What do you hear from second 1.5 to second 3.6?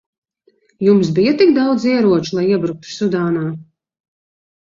daudz ieroču, lai iebruktu Sudānā.